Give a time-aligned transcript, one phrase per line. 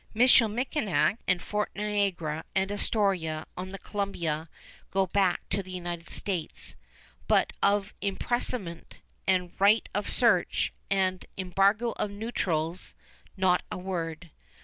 [0.15, 4.49] Michilimackinac and Fort Niagara and Astoria on the Columbia
[4.89, 6.75] go back to the United States;
[7.27, 8.95] but of "impressment"
[9.27, 12.95] and "right of search" and "embargo of neutrals"
[13.37, 14.31] not a word.